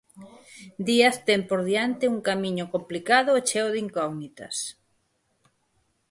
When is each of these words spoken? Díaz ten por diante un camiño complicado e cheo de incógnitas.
Díaz 0.87 1.15
ten 1.27 1.41
por 1.49 1.61
diante 1.69 2.05
un 2.13 2.19
camiño 2.29 2.65
complicado 2.73 3.31
e 3.39 3.41
cheo 3.47 3.67
de 3.73 3.79
incógnitas. 3.85 4.55